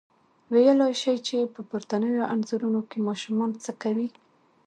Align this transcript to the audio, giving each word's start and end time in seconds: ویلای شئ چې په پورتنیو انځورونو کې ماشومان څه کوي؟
ویلای 0.53 0.93
شئ 1.01 1.17
چې 1.27 1.37
په 1.53 1.61
پورتنیو 1.69 2.29
انځورونو 2.33 2.81
کې 2.89 3.05
ماشومان 3.07 3.51
څه 3.63 3.71
کوي؟ 3.81 4.07